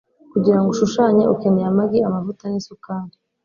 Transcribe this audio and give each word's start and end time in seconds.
Kugira 0.31 0.57
ngo 0.59 0.67
ushushanye, 0.73 1.23
ukeneye 1.33 1.67
amagi, 1.71 1.99
amavuta 2.07 2.43
nisukari. 2.47 3.15